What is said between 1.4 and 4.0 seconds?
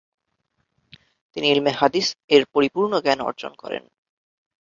ইলমে হাদিস''- এর পরিপূর্ণ জ্ঞান অর্জন করেন।